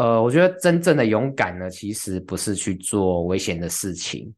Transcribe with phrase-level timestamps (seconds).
[0.00, 4.34] 呃，我觉得真正的勇敢呢，其实不是去做危险的事情，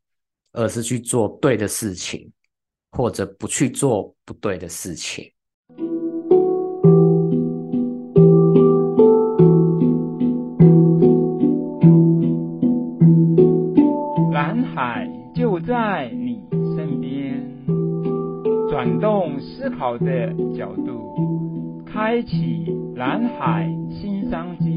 [0.51, 2.29] 而是去做对的事情，
[2.91, 5.25] 或者不去做不对的事情。
[14.33, 16.43] 蓝海就在你
[16.75, 17.41] 身边，
[18.69, 24.72] 转动思考的角度，开启蓝海新商机。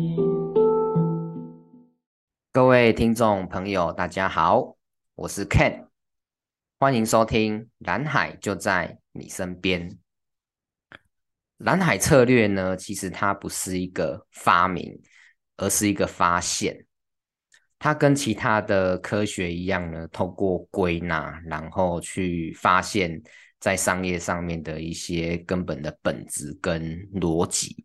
[2.86, 4.78] 各位听众朋友，大家好，
[5.16, 5.88] 我是 Ken，
[6.78, 9.89] 欢迎收听《蓝海就在你身边》。
[11.58, 15.02] 蓝海策略呢，其实它不是一个发明，
[15.58, 16.86] 而是一个发现。
[17.80, 23.20] 它跟其他的科学一样呢，透过归纳，然后去发现，
[23.60, 27.83] 在商业上面的一些根本的本质跟逻辑。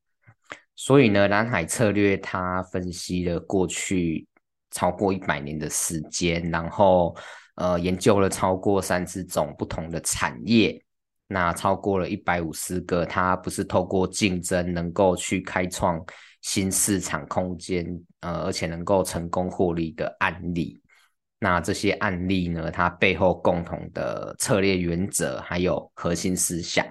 [0.76, 4.26] 所以呢，蓝海策略它分析了过去。
[4.70, 7.16] 超过一百年的时间，然后
[7.56, 10.80] 呃研究了超过三十种不同的产业，
[11.26, 16.00] 那超过了一百五十个，它不是透过竞争能够去开创
[16.42, 17.86] 新市场空间，
[18.20, 20.80] 呃，而且能够成功获利的案例。
[21.38, 26.86] 那这些案例呢，它背后共同的策略原则还有核心思想，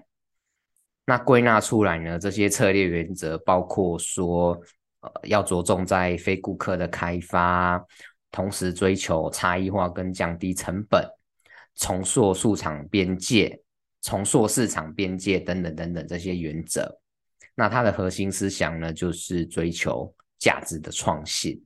[1.06, 4.59] 那归纳出来呢，这些策略原则包括说。
[5.02, 7.81] 呃，要着重在非顾客的开发，
[8.31, 11.08] 同时追求差异化跟降低成本，
[11.75, 13.61] 重塑市场边界，
[14.02, 17.00] 重塑市场边界等等等等这些原则。
[17.55, 21.61] 那它的核心思想呢，就是追求价值的创新。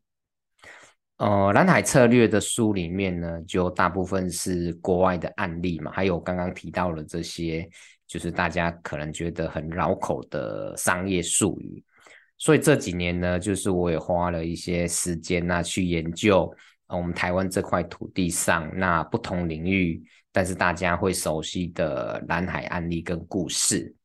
[1.17, 7.69] 呃，蓝海策略的书里面呢，就大部分是国外的案例嘛，还有刚刚提到了这些，
[8.07, 11.83] 就是大家可能觉得很绕口的商业术语。
[12.43, 16.53] 所以这几年呢，就是我也花了一些时间那去研究
[16.87, 23.95] 我们台湾这块土地上那不同领域，但是大家会熟悉的蓝海案例跟故事。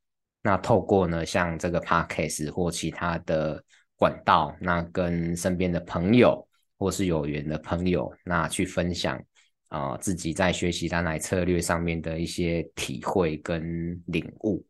[0.41, 3.61] 那透过呢，像这个 Podcast 或其他的
[3.97, 6.47] 管道，那跟身边的朋友
[6.79, 9.21] 或是有缘的朋友，那去分享
[9.69, 14.65] 啊、自己在学习蓝海策略上面的一些体会跟领悟。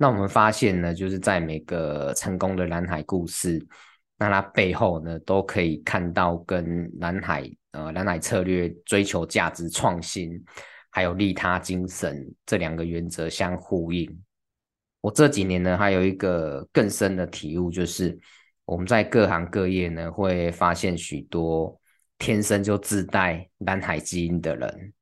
[0.00, 3.60] 那我们发现呢，就是在每个成功的蓝海故事，
[4.16, 10.40] 那它背后呢，都可以看到跟蓝海呃蓝海策略追求价值创新，
[10.90, 14.08] 还有利他精神这两个原则相呼应。
[15.00, 18.16] 我这几年呢，还有一个更深的体悟，就是
[18.66, 21.76] 我们在各行各业呢，会发现许多
[22.18, 24.92] 天生就自带蓝海基因的人，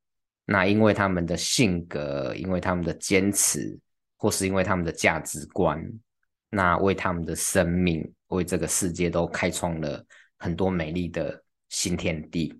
[0.46, 3.78] 那因为他们的性格，因为他们的坚持。
[4.16, 5.80] 或是因为他们的价值观，
[6.50, 10.04] 那为他们的生命，为这个世界都开创了
[10.38, 12.58] 很多美丽的新天地。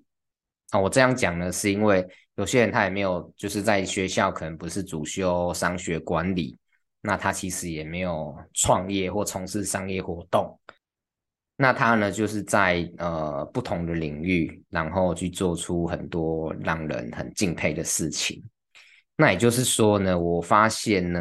[0.71, 6.59] 啊，我这样讲呢，是因为有些人他也没有，就是在学校可能不是主修商学管理，
[7.00, 10.59] 那他其实也没有创业或从事商业活动，
[11.56, 18.43] 那他呢，就是在呃不同的领域，然后去做出很多让人很敬佩的事情。
[19.16, 21.21] 那也就是说呢，我发现呢，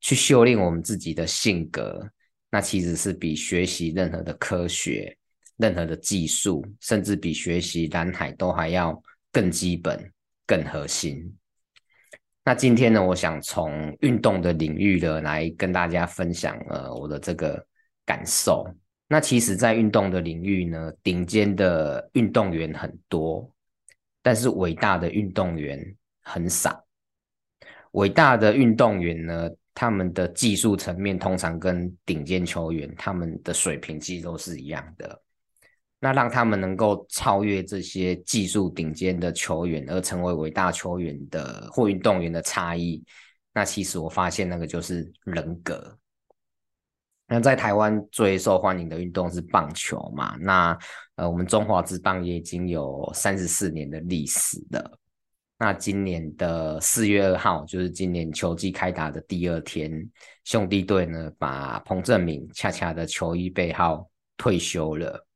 [0.00, 2.06] 去修炼我们自己的性格，
[2.50, 5.16] 那其实是比学习任何的科学、
[5.56, 9.02] 任何的技术，甚至比学习蓝海都还要
[9.32, 10.12] 更基本、
[10.46, 11.34] 更核心。
[12.44, 17.66] 那今天呢，我想从运动的领域呢来跟大家分享呃我的这个
[18.04, 18.66] 感受。
[19.08, 23.50] 那其实，在运动的领域呢，顶尖的运动员很多，
[24.22, 25.82] 但是伟大的运动员
[26.22, 26.84] 很少。
[27.94, 35.20] 伟大的运动员呢，他们的技术层面通常跟顶尖球员他们的水平其实都是一样的。
[36.00, 43.02] 那让他们能够超越这些技术顶尖的球员，而成为伟大球员的或运动员的差异，
[43.54, 45.96] 那其实我发现那个就是人格。
[47.26, 50.36] 那在台湾最受欢迎的运动是棒球嘛？
[50.40, 50.76] 那
[51.14, 54.98] 呃，我们中华职棒也已经有三十四年的历史了。
[55.64, 59.90] 那今年的四月二号，就是今年球季开打的第二天，
[60.44, 64.06] 兄弟队呢把彭正明恰恰的球衣背号
[64.36, 65.26] 退休了。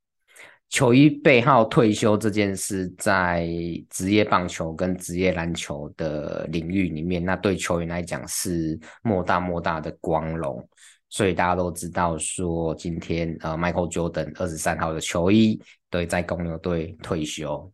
[0.69, 3.49] 球衣背号退休这件事，在
[3.89, 10.63] 职业棒球跟职业篮球的领域里面，那对球员来讲是莫大莫大的光荣。
[11.09, 15.59] 所以大家都知道说，今天呃，Michael Jordan 二十三号的球衣
[15.89, 17.73] 对在公牛队退休。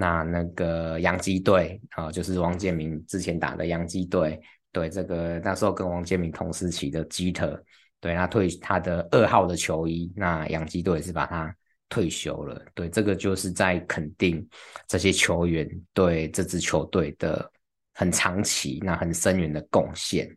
[0.00, 4.40] 那那个洋基队啊，就是王建民之前打的洋基队，
[4.70, 7.60] 对这个那时候跟王建民同时期的基特，
[8.00, 11.52] 对，他退他的二号的球衣，那洋基队也是把他
[11.88, 12.64] 退休了。
[12.74, 14.48] 对，这个就是在肯定
[14.86, 17.50] 这些球员对这支球队的
[17.94, 20.28] 很长期、那很深远的贡献。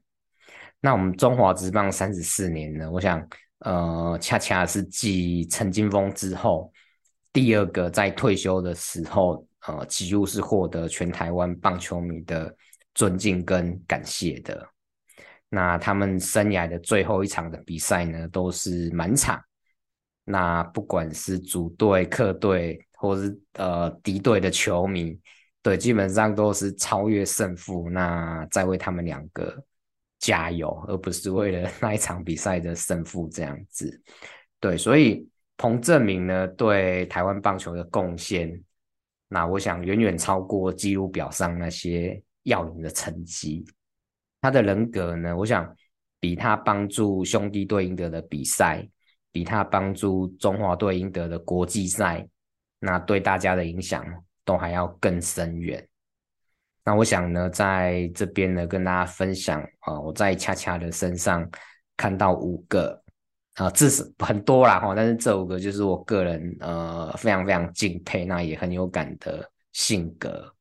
[0.79, 3.23] 那我们中华职棒三十四年呢，我想，
[3.59, 6.73] 呃，恰恰是继陈金峰之后，
[7.31, 12.55] 第二个在退休的时候，呃，几乎是获得全台湾棒球迷的
[12.93, 14.67] 尊敬跟感谢的。
[15.49, 19.41] 那他们生涯的最后一场的比赛呢，都是满场。
[20.23, 25.19] 那不管是主队、客队，或是呃敌队的球迷，
[25.61, 29.61] 对，基本上都是超越胜负，那再为他们两个
[30.19, 34.01] 加油，而不是为了 那一场比赛的胜负这样子。
[34.59, 35.27] 对，所以
[35.57, 38.63] 彭正明呢，对台湾棒球的贡献，
[39.33, 43.65] 那我想远远超过纪录表上那些耀眼的成绩。
[44.41, 45.73] 他的人格呢，我想
[46.19, 48.85] 比他帮助兄弟队赢得的比赛，
[49.31, 52.27] 比他帮助中华队赢得的国际赛，
[52.79, 54.05] 那对大家的影响
[54.43, 55.87] 都还要更深远。
[56.83, 61.49] 那我想呢，在这边呢，跟大家分享啊，我在恰恰的身上
[61.95, 63.00] 看到五个
[63.61, 70.51] 啊，至少很多啦哈，但是这五个就是我个人呃非常非常敬佩，那也很有感的性格。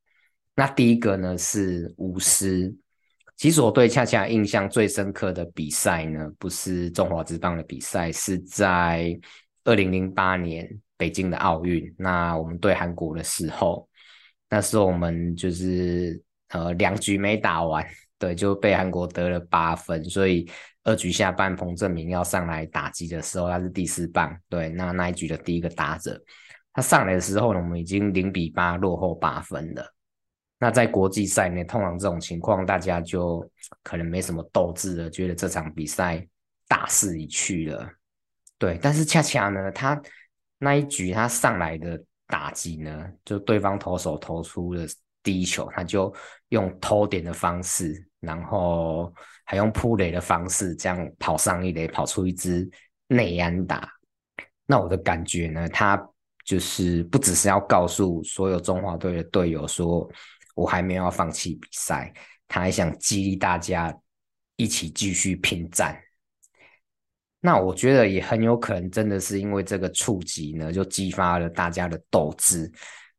[0.54, 2.74] 那第一个呢是巫师。
[3.38, 9.18] 其实我对恰恰印象最深刻的比赛呢，不是中华之棒的比赛，是在
[9.64, 10.68] 二零零八年
[10.98, 11.90] 北京的奥运。
[11.96, 13.88] 那我们对韩国的时候，
[14.50, 17.82] 那时候我们就是呃两局没打完，
[18.20, 20.46] 对，就被韩国得了八分，所以
[20.84, 26.22] 二局下半彭正明要上来打击的时候，他是第四棒，对，那那一局的第一个打者，
[26.74, 29.94] 他上来的时候呢，我们已经零比八落后八分了。
[30.58, 33.50] 那在国际赛呢，通常这种情况，大家就
[33.82, 36.22] 可能没什么斗志了，觉得这场比赛
[36.68, 37.90] 大势已去了。
[38.58, 39.98] 对，但是恰恰呢，他
[40.58, 44.84] 那一局他上来的打击呢，就对方投手投出了
[45.22, 46.14] 第一球，他就
[46.50, 49.12] 用偷点的方式，然后
[49.44, 52.68] 还用扑雷的方式，这样跑上一雷，跑出一支
[53.08, 53.88] 内安打。
[54.66, 56.00] 那我的感觉呢，他
[56.44, 60.08] 就是不只是要告诉所有中华队的队友说。
[60.56, 62.12] 我还没有要放弃比赛，
[62.46, 63.96] 他还想激励大家
[64.56, 65.98] 一起继续拼战。
[67.40, 72.70] 那我觉得也很有可能真的是因为这个触及呢，就激发了大家的斗志。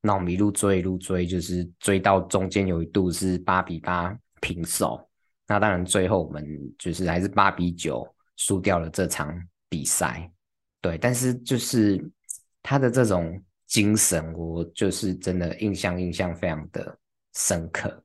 [0.02, 5.10] 那我们一路追一路追，就是追到中间有一度是八比八平手。
[5.48, 6.46] 那当然最后我们
[6.78, 8.06] 就是还是八比九
[8.36, 9.34] 输掉了这场
[9.70, 10.30] 比赛。
[10.82, 12.04] 对，但是就是
[12.62, 16.98] 他的这种精神，我就是真的印象印象非常的
[17.34, 18.04] 深刻。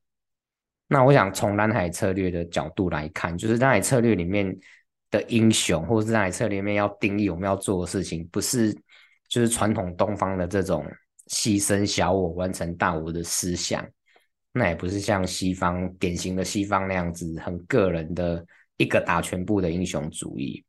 [0.86, 4.56] 那我想从蓝海策略的角度来看，就是蓝海策略里面
[5.10, 8.72] 的英雄，或是蓝海策略里面要定义我们要做的事情，不是
[9.28, 10.86] 就是传统东方的这种
[11.28, 13.84] 牺牲小我完成大我的思想，
[14.58, 18.42] 那也不是像西方典型的西方那样子很个人的
[18.78, 20.64] 一个打全部的英雄主义。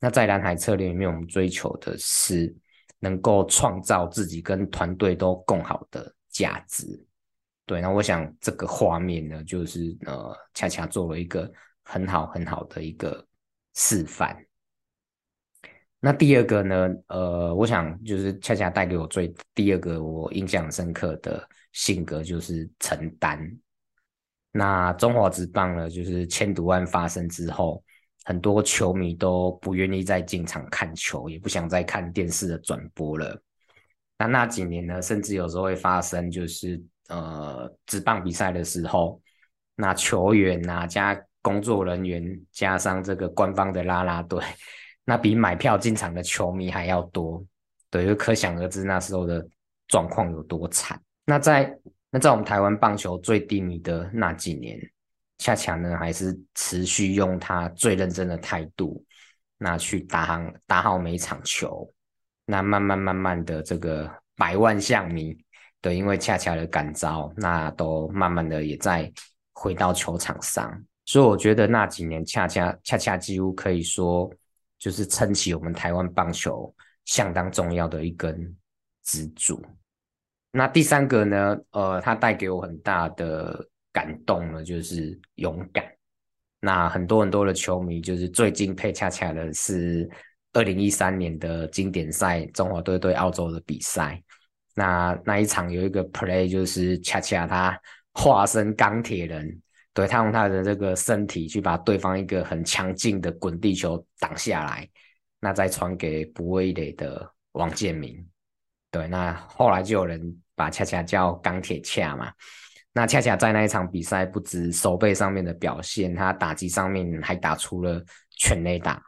[0.00, 2.52] 那在蓝海策略里面，我们追求的是
[2.98, 6.84] 能够创造自己跟团队都共好的价值。
[7.64, 11.48] 对，那我想这个画面呢，就是呃，恰恰做了一个
[11.84, 13.24] 很好很好的一个
[13.76, 14.36] 示范。
[16.00, 23.40] 那第二个呢，呃，我想就是恰恰带给我最第二个我印象深刻的性格就是承担。
[24.52, 27.82] 那中华职棒呢，就是千赌案发生之后，
[28.24, 33.40] 很多球迷都不愿意再进场看球，也不想再看电视的转播了。
[34.18, 36.82] 那那几年呢，甚至有时候会发生就是。
[37.08, 39.18] 呃，职棒比赛的时候，
[39.76, 44.44] 那球员啊加工作人员加上这个官方的啦啦队，
[45.08, 47.42] 那比买票进场的球迷还要多，
[47.88, 49.42] 对，就可想而知那时候的
[49.86, 51.00] 状况有多惨。
[51.24, 51.74] 那在
[52.10, 54.78] 那在我们台湾棒球最低迷的那几年，
[55.38, 59.02] 恰恰呢还是持续用他最认真的态度，
[59.56, 61.90] 那去打好打好每一场球，
[62.44, 65.34] 那慢慢慢慢的这个百万象迷。
[65.80, 69.10] 对，因为恰恰的感召，那都慢慢的也在
[69.54, 70.70] 回到球场上，
[71.06, 74.30] 所以我觉得那几年恰恰恰恰几乎可以说
[74.78, 78.56] 就是撑起我们台湾棒球相当重要的一根
[79.02, 79.60] 支柱。
[80.50, 85.84] 那第三个呢，呃，它带给我很大的感动呢，就是勇敢。
[86.60, 90.08] 那很多很多的球迷就是最敬佩恰恰的是
[90.52, 94.20] 二零一三年的经典赛中华队对澳洲的比赛。
[94.74, 97.78] 那那一场有一个 play，就是恰恰他
[98.12, 99.60] 化身钢铁人，
[99.98, 104.88] 对，他用他的这个身体去把对方一个很强劲的滚地球挡下来，
[105.40, 108.16] 那再传给不畏垒的王建民。
[108.92, 112.32] 对，那后来就有人把恰恰叫钢铁恰嘛。
[112.92, 118.00] 那恰恰在那一场比赛，不止手背上面的表现，他打击上面还打出了
[118.36, 119.02] 全垒打。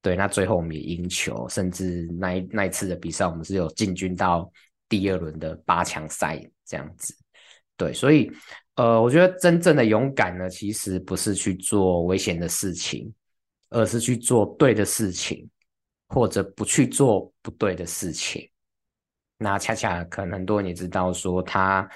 [0.00, 4.48] 对，那最后我们也赢球，甚至那一那一次的比赛，我们是有进军到
[4.88, 7.12] 第二轮的八强赛这样子。
[7.76, 8.30] 对，所以。
[8.76, 13.12] 呃，我觉得真正的勇敢呢，其实不是去做危险的事情，
[13.70, 15.48] 而是去做对的事情，
[16.08, 18.48] 或者不去做不对的事情。
[19.38, 21.88] 那恰恰可能很多人也知道，说他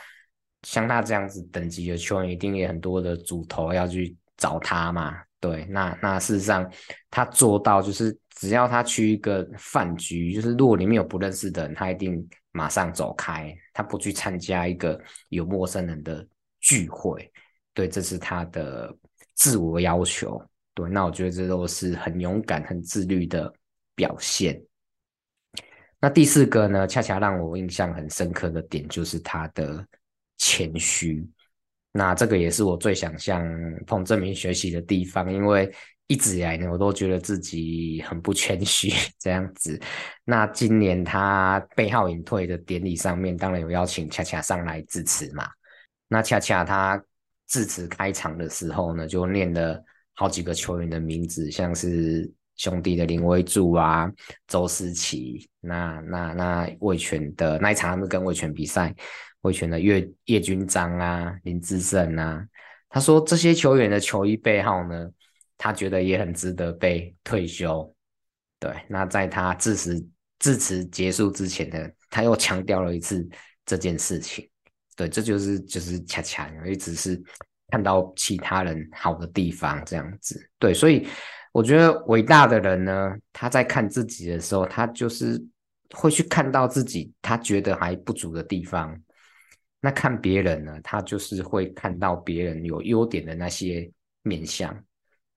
[0.62, 5.14] 像他这样子等级的球员，一定也很多的主投要去找他嘛。
[5.38, 6.70] 对，那那事实上
[7.10, 16.26] 他做到，就是只要他去一个饭局，就是如果里面有不认识的人，他一定马上走开，他不去参加一个有陌生人的。
[16.70, 17.28] 聚会，
[17.74, 18.96] 对，这是他的
[19.34, 20.40] 自我要求。
[20.72, 23.52] 对，那我觉得这都是很勇敢、很自律的
[23.96, 24.62] 表现。
[25.98, 29.84] 那第四个呢，恰恰让我印象很深刻的点就是他的
[30.38, 31.28] 谦虚。
[31.90, 33.44] 那这个也是我最想向
[33.84, 35.68] 彭正明学习的地方，因为
[36.06, 39.76] 一直以来呢，我都觉得自己很不谦虚 这样子。
[40.24, 45.50] 那今年他背号引退的典礼上面，当然有邀请恰恰上来致辞嘛。
[46.12, 47.00] 那恰恰他
[47.46, 49.80] 致辞开场的时候呢，就念了
[50.14, 54.10] 好几个球员的名字，像是兄弟的林威助啊、
[54.48, 58.92] 周思齐，那那那魏全的那一场他们跟魏全比赛，
[59.42, 62.44] 魏全的叶叶君璋啊、林志胜啊，
[62.88, 65.08] 他说这些球员的球衣背号呢，
[65.56, 67.94] 他觉得也很值得被退休。
[68.58, 70.06] 对，那在他致辞
[70.40, 73.26] 致辞结束之前呢，他又强调了一次
[73.64, 74.49] 这件事情。
[75.00, 77.18] 对，这就是就是恰恰，一直是
[77.68, 80.38] 看到其他人好的地方这样子。
[80.58, 81.08] 对，所以
[81.52, 85.42] 我觉得伟大的人呢，他在看自己的时候，他就是
[85.92, 88.94] 会去看到自己他觉得还不足的地方。
[89.80, 93.90] 那看别人呢，他就是会看到别人有优点的那些
[94.20, 94.84] 面相。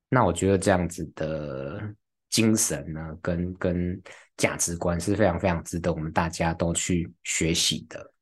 [0.10, 1.82] 那我觉得这样子的
[2.30, 4.02] 精神呢，跟跟
[4.36, 8.13] 价值观是非常非常值得我们大家都去学习的。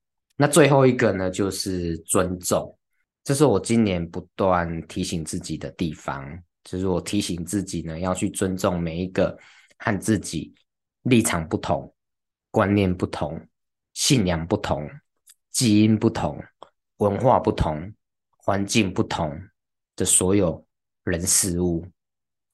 [0.41, 2.75] 那最后一个呢，就是尊重，
[3.23, 6.27] 这是我今年不断提醒自己的地方，
[6.63, 9.37] 就是我提醒自己呢，要去尊重每一个
[9.77, 10.51] 和自己
[11.03, 11.93] 立场不同、
[12.49, 13.39] 观念不同、
[13.93, 14.89] 信仰不同、
[15.51, 16.43] 基因不同、
[16.97, 17.93] 文化不同、
[18.37, 19.39] 环境不同
[19.95, 20.65] 的所有
[21.03, 21.85] 人事物。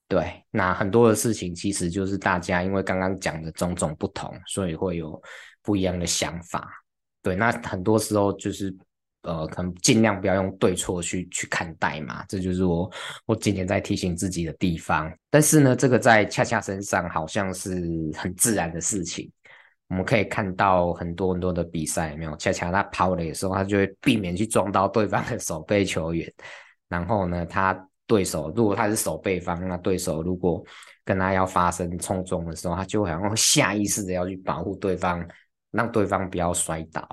[0.10, 5.22] 对，那很多的事情其实就是大家因为刚刚讲的种种不同，所以会有
[5.62, 6.70] 不一样的想法。
[7.28, 8.74] 对，那很多时候就是，
[9.24, 12.90] 呃，可能尽量不要用对错去去看待嘛，这就是我
[13.26, 15.12] 我今天在提醒自己的地方。
[15.30, 17.70] 但是呢，这个在恰恰身上好像是
[18.16, 19.30] 很自然的事情。
[19.90, 22.34] 我们可以看到很多很多的比赛，没有？
[22.38, 26.34] 恰恰他跑垒的时候，他就会避免去撞到对方的守备球员。
[26.88, 30.64] 然后呢，他对手如果他是守备方，那对手如果
[31.04, 35.28] 跟他要发生冲撞的时候，他就好像下意识的要去保护对方。
[35.72, 37.08] 让对方不要摔倒。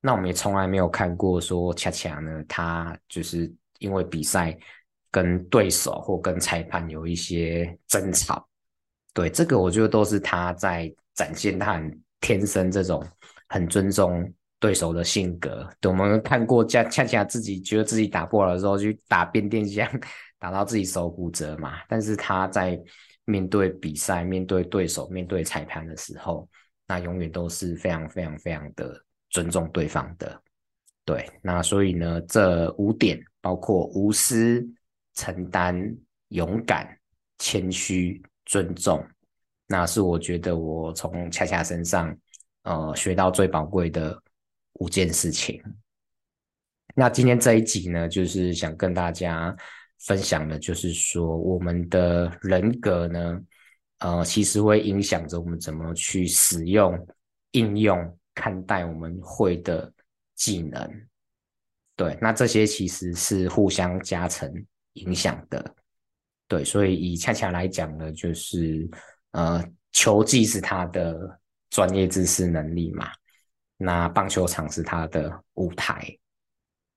[0.00, 4.56] 那我们也从来没有看过说恰恰呢，他就是因为比赛
[5.10, 8.46] 跟对手或跟裁判有一些争吵。
[9.12, 13.02] 对，这个我觉得都是他在展现他很天生这种
[13.48, 15.66] 很尊重对手的性格。
[15.80, 19.88] 对，我们看过恰恰恰自己觉得自己打不好的时候，去打变电箱，
[20.38, 21.78] 打到自己手骨折嘛。
[21.88, 22.78] 但是他在
[23.24, 26.46] 面对比赛、面对对手、面对裁判的时候，
[26.86, 30.38] 那永远都是非常非常非常的尊重对方的，
[31.04, 31.26] 对。
[31.42, 34.62] 那所以呢，这五点包括无私、
[35.14, 35.96] 承担、
[36.28, 36.98] 勇敢、
[37.38, 39.02] 谦虚、尊重，
[39.66, 42.14] 那是我觉得我从恰恰身上
[42.64, 44.22] 呃学到最宝贵的
[44.74, 45.62] 五件事情。
[46.94, 49.56] 那今天这一集呢，就是想跟大家
[50.00, 53.40] 分享的，就是说我们的人格呢。
[54.04, 56.94] 呃，其实会影响着我们怎么去使用、
[57.52, 59.90] 应用、看待我们会的
[60.34, 61.06] 技能。
[61.96, 64.52] 对，那这些其实是互相加成
[64.92, 65.74] 影响的。
[66.46, 68.86] 对，所以以恰恰来讲呢，就是
[69.30, 73.10] 呃，球技是他的专业知识能力嘛，
[73.78, 76.14] 那棒球场是他的舞台，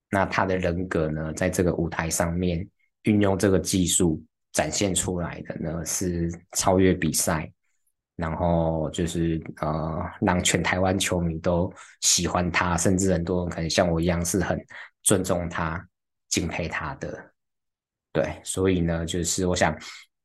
[0.10, 2.68] 那他的人格呢，在这个舞台上面
[3.04, 4.22] 运用这个技术。
[4.58, 7.48] 展现出来的呢，是超越比赛，
[8.16, 11.72] 然后就是呃让全台湾球迷都
[12.02, 14.60] 喜欢他，甚至很多人可能像我一样是很
[15.04, 15.88] 尊重他、
[16.28, 17.32] 敬佩他的。
[18.12, 19.78] 对，所以呢，就是我想，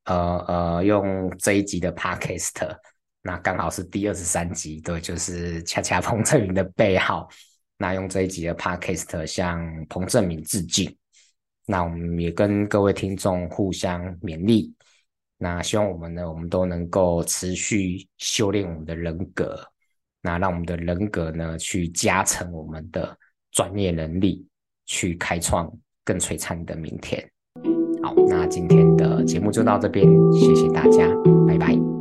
[0.07, 2.75] 呃呃，用这一集的 Podcast，
[3.21, 7.29] 那刚好是第二十三集，对，就是恰恰 彭振明的背号。
[7.77, 9.61] 那用这一集的 Podcast 向
[9.91, 10.97] 彭振明致敬。
[11.67, 14.75] 那我们也跟各位听众互相勉励。
[15.39, 19.61] 那希望我们呢，我们都能够持续修炼我们的人格，
[20.21, 23.17] 那让我们的人格呢，去加成我们的
[23.51, 24.47] 专业能力，
[24.87, 25.69] 去开创
[26.05, 27.29] 更璀璨的明天。
[28.03, 31.09] 好，那今天的节目就到这边，谢谢大家，
[31.47, 31.92] 拜拜。